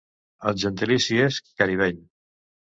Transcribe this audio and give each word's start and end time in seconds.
El 0.51 0.57
gentilici 0.63 1.21
és 1.27 1.39
caribeny. 1.61 2.05